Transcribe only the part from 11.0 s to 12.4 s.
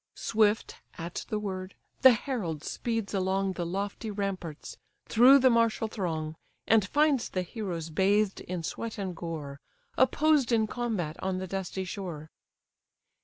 on the dusty shore.